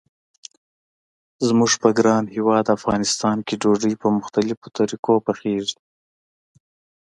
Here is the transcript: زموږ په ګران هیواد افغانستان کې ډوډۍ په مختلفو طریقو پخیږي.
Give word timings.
زموږ 1.47 1.71
په 1.83 1.89
ګران 1.97 2.23
هیواد 2.35 2.65
افغانستان 2.77 3.37
کې 3.47 3.55
ډوډۍ 3.61 3.93
په 4.01 4.07
مختلفو 4.17 4.67
طریقو 4.77 5.15
پخیږي. 5.27 5.77